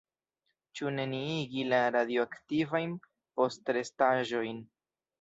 Ĉu 0.79 0.93
neniigi 0.95 1.67
la 1.75 1.83
radioaktivajn 1.97 2.99
postrestaĵojn? 3.39 4.69